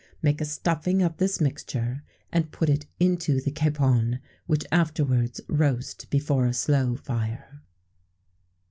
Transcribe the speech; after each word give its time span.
Make 0.23 0.41
a 0.41 0.45
stuffing 0.45 1.03
of 1.03 1.17
this 1.17 1.39
mixture, 1.39 2.01
and 2.31 2.51
put 2.51 2.71
it 2.71 2.87
into 2.99 3.39
the 3.39 3.51
capon, 3.51 4.17
which 4.47 4.65
afterwards 4.71 5.41
roast 5.47 6.09
before 6.09 6.47
a 6.47 6.53
slow 6.55 6.95
fire. 6.95 7.61